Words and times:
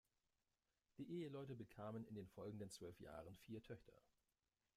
Die 0.97 1.07
Eheleute 1.21 1.53
bekamen 1.55 2.07
in 2.07 2.15
den 2.15 2.27
folgenden 2.29 2.71
zwölf 2.71 2.99
Jahren 2.99 3.37
vier 3.37 3.61
Töchter. 3.61 4.01